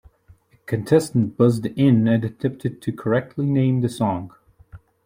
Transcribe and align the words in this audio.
A 0.51 0.55
contestant 0.65 1.37
buzzed-in 1.37 2.07
and 2.07 2.25
attempted 2.25 2.81
to 2.81 2.91
correctly 2.91 3.45
name 3.45 3.81
the 3.81 3.87
song. 3.89 4.31